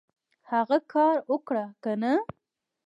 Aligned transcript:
هغه 0.51 0.77
کار 0.93 1.15
اوکړه 1.29 1.65
کنه! 1.83 2.13